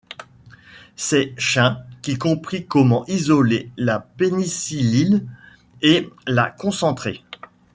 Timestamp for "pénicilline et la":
3.99-6.49